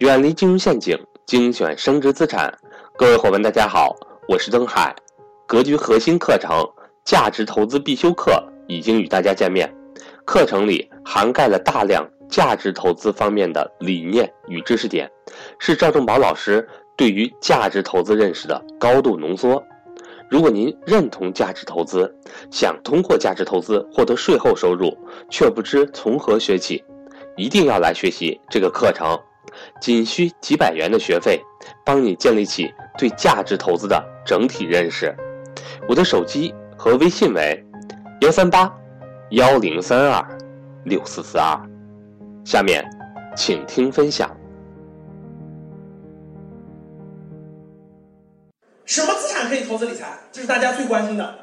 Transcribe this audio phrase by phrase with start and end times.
[0.00, 2.50] 远离金融陷阱，精选升值资产。
[2.96, 3.94] 各位伙伴，大家好，
[4.26, 4.96] 我是登海。
[5.46, 6.50] 格局核心课程
[7.04, 8.32] 《价值投资必修课》
[8.66, 9.70] 已经与大家见面。
[10.24, 15.06] 课程里涵盖了大量价值投资方面的理念与知识点，
[15.58, 19.62] 是赵正宝老师对于价值投资认识的高度浓缩。
[20.30, 22.10] 如果您认同价值投资，
[22.50, 24.96] 想通过价值投资获得税后收入，
[25.28, 26.82] 却不知从何学起，
[27.36, 29.20] 一定要来学习这个课程。
[29.80, 31.40] 仅需几百元的学费，
[31.84, 35.14] 帮你建立起对价值投资的整体认识。
[35.88, 37.64] 我的手机和微信为
[38.20, 38.72] 幺三八
[39.30, 40.38] 幺零三二
[40.84, 41.60] 六四四二。
[42.44, 42.84] 下面，
[43.36, 44.34] 请听分享。
[48.86, 50.18] 什么资产可以投资理财？
[50.32, 51.38] 这是大家最关心的。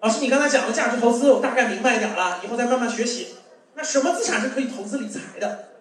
[0.00, 3.36] 老师，你刚才讲的价值投资，我大概明白一点了，以后再慢慢学习。
[3.74, 5.71] 那什么资产是可以投资理财的？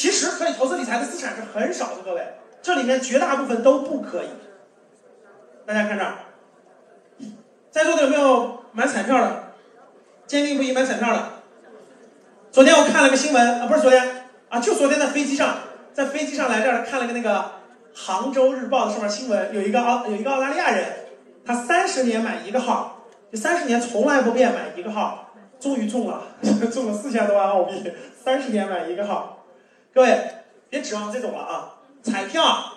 [0.00, 2.26] 其实可以投资理财的资产是很少的，各位，
[2.62, 4.28] 这里面绝大部分都不可以。
[5.66, 6.14] 大家看这儿，
[7.70, 9.52] 在座的有没有买彩票的？
[10.26, 11.28] 坚定不移买彩票的？
[12.50, 15.58] 昨天我看了个新闻啊，不是昨天啊，就昨天在飞机上，
[15.92, 17.60] 在飞机上来这儿看了个那个。
[17.92, 20.82] 杭州日报的上面新闻有一个澳有一个澳大利亚人，
[21.44, 26.22] 他三十年买一个号，这三十年从来不变买一个号，终于中了，
[26.72, 27.92] 中了四千多万澳币，
[28.24, 29.39] 三十年买一个号。
[29.92, 30.30] 各位
[30.68, 31.80] 别指望这种了啊！
[32.02, 32.72] 彩票，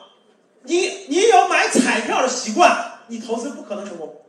[0.64, 4.22] 你你有买彩票的习惯，你投资不可能成功。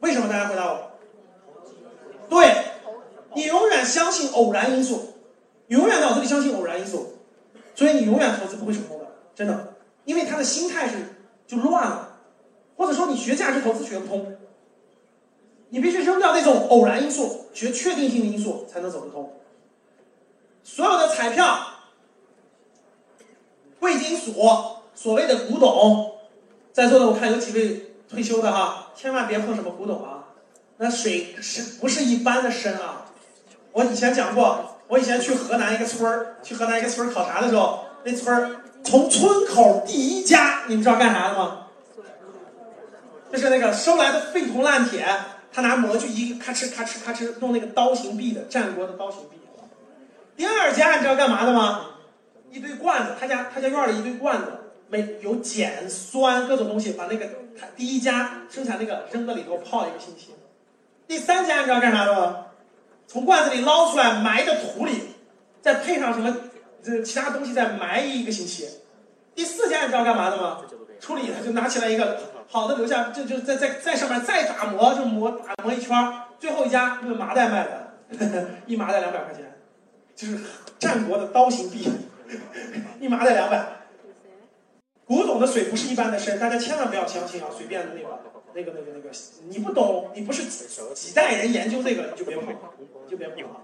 [0.00, 0.28] 为什么？
[0.28, 0.90] 大家回答我。
[2.28, 2.52] 对，
[3.34, 5.14] 你永远相信偶然因素，
[5.68, 7.18] 永远脑子里相信偶然因素，
[7.74, 9.06] 所以你永远投资不会成功的。
[9.34, 9.74] 真的，
[10.04, 10.94] 因为他的心态是
[11.46, 12.18] 就乱了，
[12.76, 14.36] 或者说你学价值投资学不通，
[15.68, 19.32] 你必须扔掉那种偶然因素，学确定性的因素才能走得通。
[20.64, 21.58] 所有的彩票、
[23.78, 24.32] 贵金属、
[24.94, 26.16] 所谓的古董，
[26.72, 30.24] 在座的我看有几位退休的哈，千万别碰什么古董啊，
[30.78, 33.06] 那水是不是一般的深啊？
[33.70, 38.56] 我以前讲过，我以前去河南一个村儿，去河南一个村儿考察的时候，那村儿。
[38.86, 41.68] 从村口第一家，你们知道干啥的吗？
[43.32, 45.06] 就是那个收来的废铜烂铁，
[45.50, 49.38] 他拿模具一咔哧咔哧咔哧弄那个刀形币的，战国的刀形币。
[50.36, 51.86] 第二家你知道干嘛的吗？
[52.50, 54.46] 一堆罐子，他家他家院里一堆罐子，
[54.88, 57.26] 每有碱酸各种东西，把那个
[57.58, 60.34] 他第一家生产那个扔到里头泡一个星期。
[61.06, 62.46] 第三家你知道干啥的吗？
[63.06, 65.10] 从罐子里捞出来埋在土里，
[65.60, 66.34] 再配上什么？
[66.82, 68.68] 这其他东西再埋一个星期，
[69.34, 70.58] 第四家你知道干嘛的吗？
[71.00, 72.18] 处理，他就拿起来一个
[72.48, 77.90] 好的留下，就就在在在上面再打磨，就磨打磨一圈最后一家用麻袋卖的，
[78.66, 79.53] 一麻袋两百块钱，
[80.14, 80.38] 就是
[80.78, 81.90] 战国的刀形币，
[83.00, 83.66] 一麻袋两百。
[85.06, 87.48] 古董的水不是一般的深，大家千万不要相信啊！
[87.56, 88.20] 随便的那个
[88.54, 89.10] 那个那个那个，
[89.48, 90.44] 你不懂，你不是
[90.94, 92.54] 几代人研究这个，你就别碰，
[93.10, 93.60] 就别碰啊！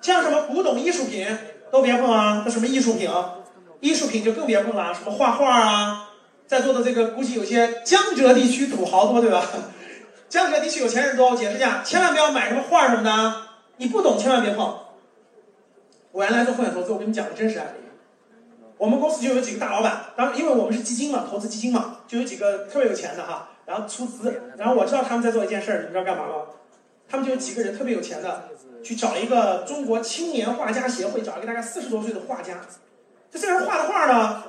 [0.00, 1.26] 像什么古董艺术品。
[1.72, 2.44] 都别碰啊！
[2.46, 3.34] 那什么艺术品啊？
[3.80, 4.94] 艺术品就更别碰了。
[4.94, 6.10] 什么画画啊？
[6.46, 9.44] 在座的这个估计有些江浙地区土豪多，对吧？
[10.28, 13.34] 江浙地区有钱人多，我解释一下，千万不要买什么画什么的，
[13.78, 14.72] 你不懂千万别碰。
[16.14, 17.84] 我原来做风险投资，我跟你讲个真实案例。
[18.78, 26.34] 我们公司就有几个大老板，当因为我们是基金嘛，投资基金嘛，就有几个特别有钱的哈，然后出资，然后我知道他们在做一件事儿，你知道干嘛吗？
[27.08, 28.48] 他们就有几个人特别有钱的。
[28.84, 32.60] 去找一个中国青年画家协会，找一个大概四十多岁的画家。
[33.30, 34.42] 这这人画的画呢，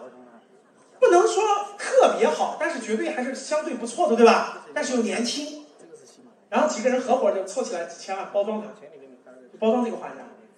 [1.00, 1.42] 不能说
[1.78, 4.66] 特别好，但是绝对还是相对不错的，对吧？
[4.74, 5.66] 但是又年轻。
[6.50, 8.68] 然后几个人合伙就凑起来几千万包装他，
[9.58, 10.16] 包装这个画家。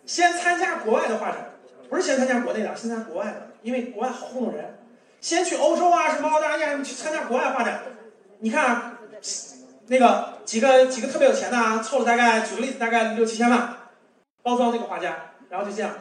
[0.07, 1.51] 先参加国外的画展，
[1.87, 4.79] 不是先参加国内的，先参加国外的，因为国外好糊弄人。
[5.21, 7.81] 先去欧洲啊，什么澳大利亚去参加国外画展。
[8.39, 8.65] 你看。
[8.65, 8.93] 啊，
[9.89, 13.73] 那个几个几个特别有钱的啊，凑了大概举个例子，大概六七千万，
[14.43, 15.91] 包装这个画家，然后就这样，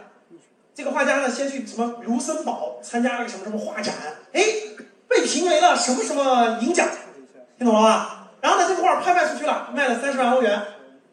[0.74, 3.94] 这个画家呢先去什么卢森堡参加了个什么什么画展，
[4.32, 4.42] 哎，
[5.08, 6.88] 被评为了什么什么银奖，
[7.56, 8.28] 听懂了吧？
[8.40, 10.60] 然后呢，这个画拍卖出去了，卖了三十万欧元，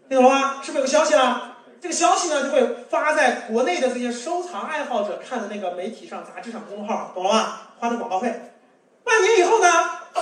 [0.09, 0.55] 听懂了吗？
[0.63, 1.52] 是不是有个消息了？
[1.83, 7.61] 这个消息呢就会发在国内的这些收藏爱好者看的那个媒体上、杂志上、公众号，懂了吧？
[7.77, 8.53] 花的广告费。
[9.03, 9.67] 半年以后呢，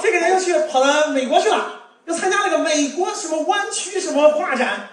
[0.01, 1.77] 这个人又去跑到美国去了。
[2.05, 4.89] 又参加了个美国什么湾区什么画展，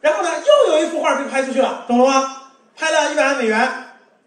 [0.00, 2.42] 然后呢，又有一幅画被拍出去了，懂了吗？
[2.74, 3.58] 拍了一百万美元，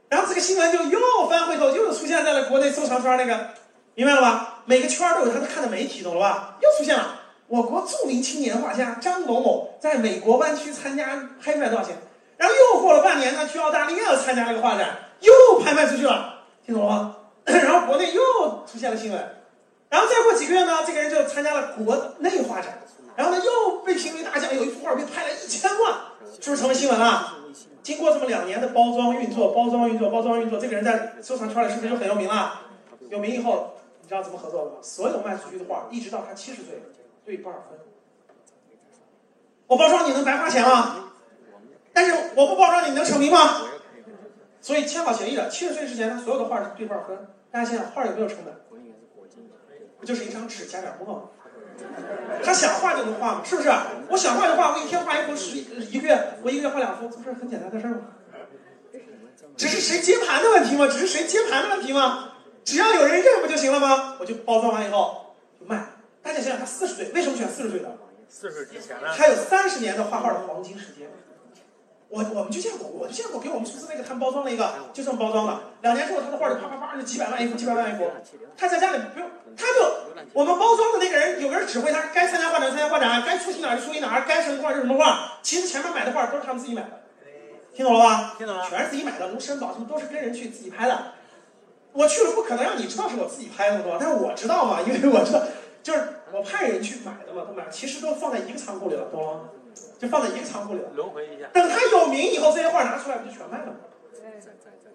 [0.08, 3.50] 然后这个新闻就又翻回头，又出现在了国内收藏圈那个，
[3.96, 4.60] 明白了吧？
[4.66, 6.58] 每个圈都有他看的媒体，懂了吧？
[6.62, 7.19] 又出现了，
[7.50, 11.98] 我国著名青年画家张某某在美国湾区参加拍卖多少钱？
[12.38, 17.16] 然后又过了半年，他去澳大利亚参加了一个画展，又拍卖出去了，听懂了吗？
[17.46, 18.22] 然后国内又
[18.72, 19.20] 出现了新闻，
[19.90, 22.80] 然后再过几个月呢，这个人就参加了国内画展，
[23.16, 25.96] 然后呢又被评为大奖，有一幅画被拍了一千万，
[26.40, 27.34] 是不是成为新闻了？
[27.82, 32.62] 经过这么两年的包装运作，包装运作，包装运作，这个人在收藏圈里是不是就很有名了？
[33.10, 33.74] 有名以后，
[34.04, 34.78] 你知道怎么合作的吗？
[34.84, 36.84] 所有卖出去的画，一直到他七十岁，
[37.30, 37.78] 对多少分？
[39.68, 41.12] 我包装你能白花钱吗？
[41.94, 43.62] 但是我不包装你能成名吗？
[44.62, 47.16] 所以签好协议了，七十岁之前他所有的画是对多少分？
[47.52, 48.56] 大家想想，画有没有成本？
[50.00, 51.22] 不就是一张纸加点墨吗？
[52.44, 53.42] 他想画就能画吗？
[53.46, 53.70] 是不是？
[54.10, 58.02] 我想画就画，我一天画一幅，十一个月我一个月画两幅，这不是很简单的事吗？
[59.56, 60.88] 只是谁接盘的问题吗？
[60.88, 62.34] 只是谁接盘的问题吗？
[62.66, 64.16] 只要有人认不就行了吗？
[64.20, 65.29] 我就包装完以后。
[66.30, 67.90] 大家想想，他四十岁，为什么选四十岁的？
[68.30, 69.08] 四十之前呢？
[69.18, 71.10] 他有三十年的画画的黄金时间。
[72.08, 75.60] 我我们就见过，我就见过，给我们公司那个他们包装了一个，就这么包装的。
[75.82, 78.12] 两年之后，他的画就啪啪啪就几百万一幅，几百万一幅。
[78.56, 79.28] 他在家里不用，
[79.58, 85.40] 他就我们包装的那个人，有个人指挥他，该参加画展参加画展，该出席哪儿就出席哪儿，该什么画就什么画。
[85.42, 87.02] 其实前面买的画都是他们自己买的，
[87.74, 88.36] 听懂了吧？
[88.38, 88.70] 听懂了。
[88.70, 91.14] 全是自己买的，龙申宝什么都是跟人去自己拍的。
[91.92, 93.98] 我去了不可能让你知道是我自己拍的，对吧？
[94.00, 95.44] 但是我知道嘛，因为我知道，
[95.82, 99.40] 就是我派人去买的嘛，都买，其实都放在一个仓库里了，懂了吗？
[100.00, 100.90] 就放在一个仓库里了。
[100.96, 101.48] 轮回一下。
[101.54, 103.74] 等他有名以后，这些画拿出来不就全卖了吗？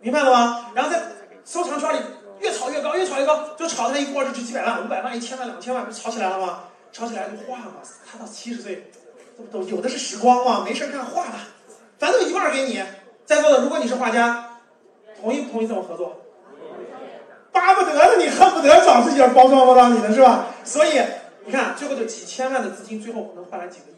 [0.00, 0.70] 明白了吗？
[0.75, 1.02] 然后在
[1.44, 1.98] 收藏圈里
[2.40, 6.64] 越炒越高，越炒越高，就炒他一波就值几百万、五百万、一千万、两千万，不炒起来了吗？
[6.92, 7.72] 炒起来就画嘛，
[8.10, 8.90] 他到七十岁，
[9.37, 11.40] 这不都有的是时光嘛，没事干画吧，
[11.98, 12.82] 反正一半给你。
[13.25, 14.58] 在座的，如果你是画家，
[15.20, 16.20] 同意不同意这么合作？
[17.50, 20.46] 巴不得呢，你恨不得找自己人包装包装你的是吧？
[20.62, 21.00] 所以
[21.46, 23.94] 你看，最后就几千万的资金，最后能换来几个亿，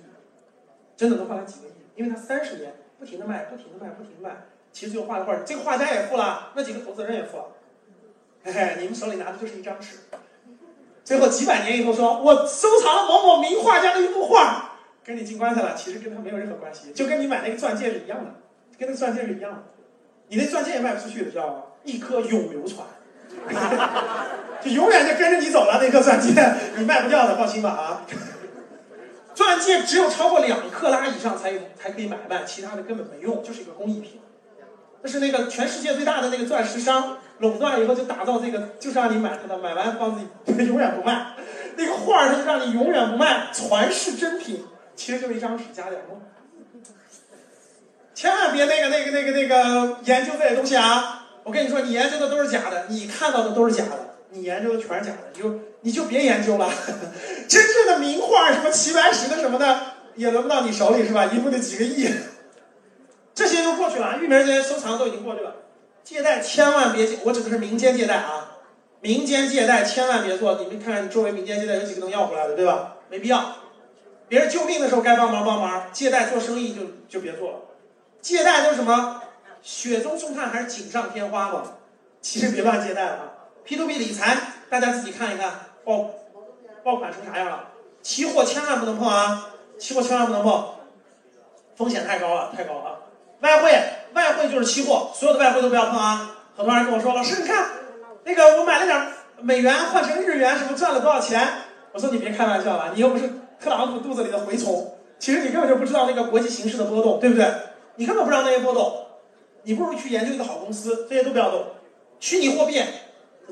[0.96, 7.44] 真的能换来几个亿，因为他三十年不停的卖，不停的卖，不停的卖，其实最后画的画，这个画家也富了，那几个投资人也富了，
[8.42, 9.98] 嘿嘿，你们手里拿的就是一张纸，
[11.04, 14.72] 最后几百年以后说，我收藏了某某名画家的一幅画，
[15.04, 18.34] 跟你进棺材了，其实跟他没有任何关系，就跟你买那个钻戒是一样的，
[18.76, 19.62] 跟那个钻戒是一样的，
[20.28, 21.62] 你那钻戒也卖不出去的，知道吗？
[21.84, 22.86] 一颗永流传。
[24.66, 26.34] 就永远就跟着你走了那颗钻戒，
[26.76, 28.02] 你卖不掉的，放心吧啊！
[29.34, 34.20] 钻戒只有超过两克拉以上才有才可以买卖，其他的根本没用，就是一个工艺品。
[35.02, 40.20] 那是那个全世界最大的那个钻石商垄断以后就打造这个，就是让你买它的，买完放自
[40.54, 41.34] 己 永远不卖。
[41.76, 44.64] 那个画儿它就让你永远不卖，传世珍品，
[44.96, 46.20] 其实就是一张纸加点墨。
[48.14, 51.26] 千万别那个那个那个那个研究这些东西啊！
[51.44, 54.05] 我跟你说，你研究的都是假的，你看到的都是假的，
[54.36, 56.68] 你研究的全是假的，你就你就别研究了。
[57.48, 59.80] 真正的名画，什么齐白石的什么的，
[60.14, 61.24] 也轮不到你手里是吧？
[61.26, 62.08] 一部得几个亿，
[63.34, 65.56] 这些都过去了，玉明这些收藏都已经过去了。
[66.04, 68.58] 借贷千万别借，我指的是民间借贷啊，
[69.00, 70.54] 民间借贷千万别做。
[70.56, 72.96] 你们看看周围民间借贷有几个能要回来的，对吧？
[73.08, 73.56] 没必要。
[74.28, 77.58] 别人救命的时候该帮忙帮忙，借贷做生意就就别做了。
[78.20, 79.22] 借贷都是什么？
[79.62, 81.62] 雪中送炭还是锦上添花嘛？
[82.20, 83.32] 其实别乱借贷了啊
[83.66, 84.36] ！P to P 理财，
[84.70, 85.50] 大家自己看一看，
[85.84, 86.08] 爆
[86.84, 87.64] 爆款成啥样了？
[88.00, 89.48] 期货千万不能碰啊！
[89.76, 90.64] 期货千万不能碰，
[91.74, 93.00] 风险太高了，太高了。
[93.40, 93.72] 外汇，
[94.14, 96.36] 外汇就是期货，所有的外汇都不要碰啊！
[96.56, 97.66] 很多人跟我说，老师你看，
[98.22, 101.44] 那个我买了点美元换成日元，什么赚了多少钱？
[101.90, 107.52] 我说你别开玩笑了，你又不是特朗普肚子里的蛔虫，其实你根本就不知道那个国际形势的波动，对不对？
[107.96, 109.06] 你根本不知道那些波动。
[109.64, 111.64] 你不如去研究一个好公司，这些都不要动，
[112.20, 112.80] 虚拟货币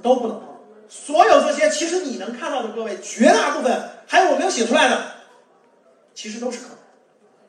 [0.02, 0.48] 都不能碰。
[0.88, 5.02] 所有这些，其实你能看到的，各位绝大部分，还有我没有写出来的，
[6.14, 6.68] 其实都是坑。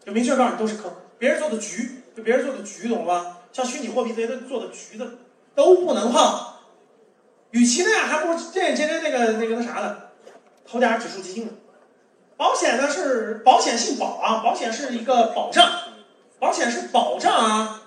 [0.05, 0.91] 就明确告诉你，都是坑。
[1.17, 3.37] 别人做的局，就别人做的局，懂了吧？
[3.51, 5.05] 像虚拟货币这些都做的局的，
[5.53, 6.45] 都不能碰。
[7.51, 10.11] 与其那样，还不如认认真真那个那个那啥的，
[10.65, 11.51] 投点指数基金呢。
[12.37, 15.69] 保险呢是保险性保啊，保险是一个保障，
[16.37, 17.81] 保险是保障啊。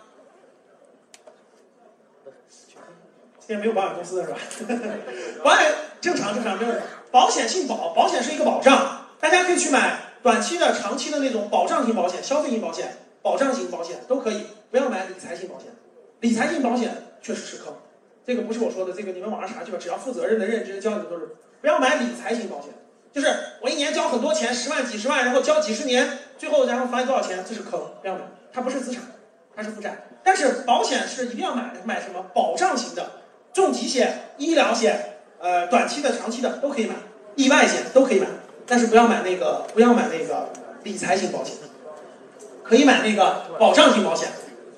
[3.48, 4.36] 现在没有保险公司是吧？
[5.42, 6.74] 保险正常正常没有。
[7.10, 15.68] 保险性保，保险是一个保障，大家可以去买短期的、长期的那种保障型保险、消费型保险、保障型保险都可以，不要买理财型保险。
[16.20, 17.72] 理财型保险确实是坑，
[18.26, 19.78] 这个不是我说的，这个你们网上查去吧。
[19.80, 22.68] 只要负责任的认知教你的都是，不要买理财型保险，
[23.14, 28.20] 就是我一年交很多钱，十万、几十万，然后交几十年，最后然后罚你多少钱，这是坑，不要买，
[28.52, 29.04] 它不是资产，
[29.56, 30.04] 它是负债。
[30.22, 33.12] 但是保险是一定要买，买什么保障型的。
[33.52, 36.94] 重疾险、医疗险，呃，短期的、长期的都可以买，
[37.34, 38.26] 意外险都可以买，
[38.66, 40.50] 但是不要买那个，不要买那个
[40.82, 41.54] 理财型保险，
[42.62, 44.28] 可以买那个保障型保险，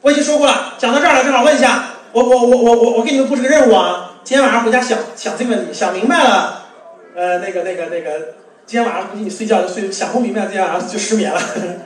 [0.00, 6.66] 我已经说过了，讲到这儿了，正好问一下，我我我我我我给你们布置个任务啊，今天晚上回家想想这个问题，想明白了，
[7.14, 8.34] 呃，那个那个那个，
[8.64, 11.40] 今天晚上估计你睡觉就睡，想不明白，今天晚上就失眠了。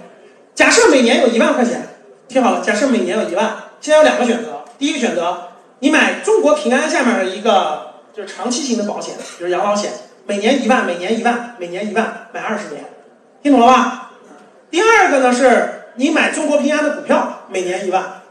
[0.55, 1.89] 假设每年有一万块钱，
[2.29, 5.49] 听好了，假设每年有一万，现在有两个选择，第一个选择，
[5.85, 9.93] 你买中国平安下面的一个就是长期型的保险，比如养老险，
[10.25, 12.83] 每年一万，每年一万，每年一万，买二十年，
[13.43, 14.11] 听懂了吧？
[14.71, 15.83] 第二个呢是。
[15.97, 18.23] 你买中国平安的股票，每年一万，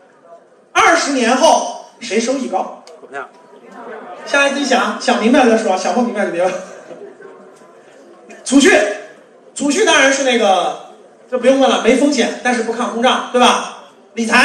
[0.71, 2.83] 二十年后谁收益高？
[2.99, 3.29] 股票。
[4.25, 6.51] 下来自己想想明白再说，想不明白就别问。
[8.43, 8.71] 储蓄，
[9.53, 10.87] 储蓄当然是那个，
[11.29, 13.83] 这不用问了，没风险，但是不抗通胀，对吧？
[14.15, 14.43] 理财，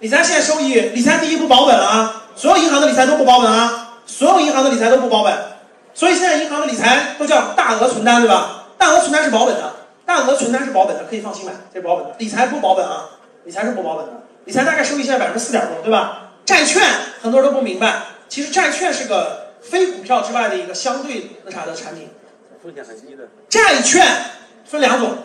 [0.00, 5.34] 理财现在收益，理财第一不保本啊，所有银行的理财都不保本啊，所有银行的理财都不保本，
[5.94, 8.66] 所以现在银行的理财都叫大额存单，对吧？
[8.78, 9.72] 大额存单是保本的。
[10.04, 12.14] 大额存单是保本的，可以放心买，这是保本的。
[12.18, 13.08] 理财不保本啊，
[13.44, 14.12] 理财是不保本的。
[14.44, 16.32] 理财大概收益现在百分之四点多，对吧？
[16.44, 16.82] 债券
[17.22, 22.10] 很多人都不明白，其实债券是个非股票之外的一个相对那啥的产品，
[22.60, 23.28] 风险很低的。
[23.48, 24.04] 债券
[24.64, 25.18] 分两种，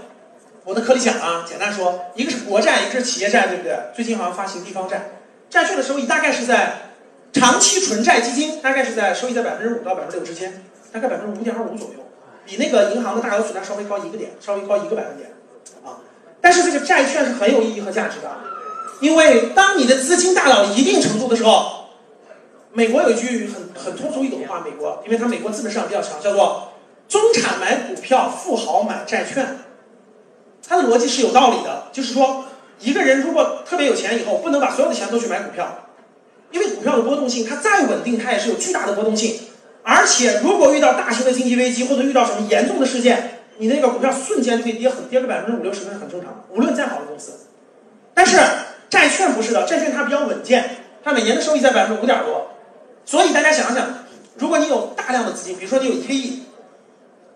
[0.64, 3.76] 我的课里讲啊，简单说，一个是国债，一个是企业债，对不对？
[3.96, 5.10] 最近好像发行地方债，
[5.50, 6.87] 债券的收益大概是在
[7.38, 12.03] 长期纯债基金，大概是在收益在百分之五到百分之六之间，大概百分之五点二五左右。
[12.46, 15.29] 比那个银行的大额存单稍微高一个点，稍微高一个百分点，
[15.84, 16.00] 啊，
[16.39, 18.32] 但是这个债券是很有意义和价值的，
[19.01, 21.89] 因为当你的资金大到一定程度的时候，
[22.72, 26.72] 美国有一句很很通俗易懂的话，美国，因为它美国资本市场比较强，叫做
[27.10, 29.60] 中产买股票，富豪买债券，
[30.65, 32.46] 它的逻辑是有道理的，就是说
[32.79, 35.87] 一个人如果特别有钱以后，不能把所有的钱都去买股票，
[36.51, 39.39] 因为股票的波动性，它再稳定，它也是有巨大的波动性。
[39.84, 46.44] 而且，如果遇到大型的经济危机，或者遇到什么严重的事件，你那个股票瞬间可以跌很跌个百分之五六十，那是很正常的。
[46.50, 47.32] 无论再好的公司，
[48.13, 48.38] 但是
[48.89, 52.51] 债券不是的，债券它比较稳健，它每年的收益在百分之五点多。
[53.06, 54.06] 所以大家想想，
[54.38, 56.44] 如果你有大量的资金，比如说你有一个亿，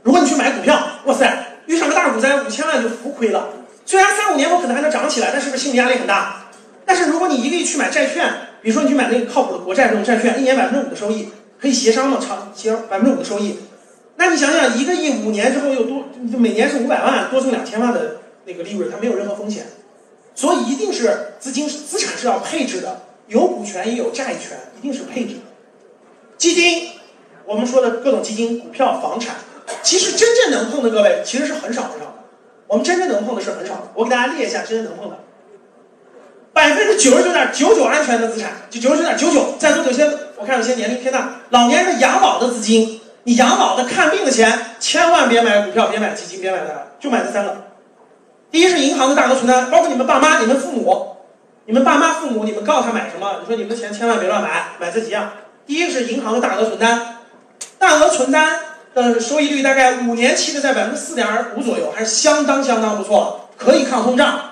[0.03, 3.47] 如果你去买股票，哇塞，遇上个大股灾，五千万就浮亏了。
[3.85, 6.47] 虽然三五年后可能还能涨起来，但是不是心理压力很大？
[6.85, 8.29] 但是如果你一个亿去买债券，
[8.61, 11.29] 比如说你去买那个靠谱的国债这种债券，一年百分之五的收益。
[11.61, 12.17] 可以协商嘛？
[12.19, 13.55] 长协百分之五的收益，
[14.15, 19.67] 那你想想，一个亿五年之后又多，就每年是五百万，多挣两千万的那个利润，它没有任何风险，
[20.33, 25.41] 所以一定是资金资产是要配置的，有股权也有债权，一定是配置的。
[26.35, 26.93] 基金，
[27.45, 29.35] 我们说的各种基金、股票、房产，
[29.83, 32.13] 其实真正能碰的各位其实是很少很少的，
[32.65, 33.91] 我们真正能碰的是很少的。
[33.93, 35.19] 我给大家列一下真正能碰的。
[36.53, 39.55] 百分之九十九点九九安全的资产，就九十九点九九。
[39.57, 47.55] 在座有些我看有些年龄偏大，老年人养老的资金，你养老的看病的钱，千万别买股票，别买基金，别买那就买这三个。
[48.51, 51.15] 第一是银行的大额存单，包括你们爸妈、你们父母、
[51.65, 53.37] 你们爸妈、父母，你们告诉他买什么？
[53.39, 55.31] 你说你们的钱千万别乱买，买这几样。
[55.65, 57.17] 第一个是银行的大额存单，
[57.79, 58.59] 大额存单
[58.93, 64.50] 的收益率大概五年期的在百分之四点五左右，还是相当相当不错，可以抗通胀。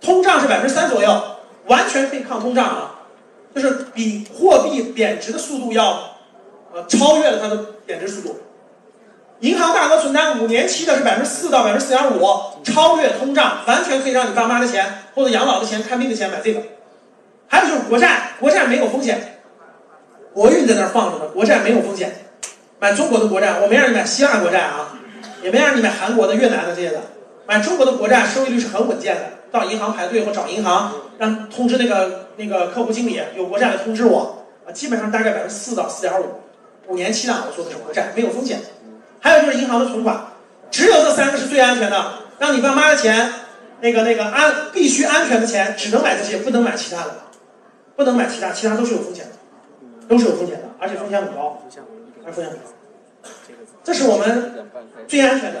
[0.00, 1.22] 通胀是百分之三左右，
[1.66, 3.00] 完全可以抗通胀啊，
[3.54, 6.16] 就是比货币贬值的速度要，
[6.72, 8.40] 呃，超越了它的贬值速度。
[9.40, 12.26] 银行大额存单五年期的是百分之四到百分之四点五，
[12.62, 16.60] 超越通胀，完全可以让你爸妈的钱或者养老的钱、看病的钱买这个。
[17.48, 19.40] 还有就是国债，国债没有风险，
[20.32, 22.26] 国运在那儿放着呢，国债没有风险。
[22.78, 24.98] 买中国的国债，我没让你买希腊国债啊，
[25.42, 27.00] 也没让你买韩国的、越南的这些的，
[27.46, 29.22] 买中国的国债，收益率是很稳健的。
[29.50, 36.24] 到银行排队或找银行，让通知那个那个客户经理有国债的通知我啊，基本上大概百分之四到四点五，
[36.88, 38.60] 五年期的，我说的是国债，没有风险。
[39.20, 40.28] 还有就是银行的存款，
[40.70, 42.12] 只有这三个是最安全的。
[42.38, 43.30] 让你爸妈的钱，
[43.80, 47.16] 那个那个安必须安全的钱，只能买这些，不能买其他的，
[47.96, 49.32] 不能买其他，其他都是有风险的，
[50.08, 51.62] 都是有风险的，而且风险很高，
[52.24, 52.64] 而风险很高。
[53.84, 54.66] 这是我们
[55.06, 55.60] 最安全的。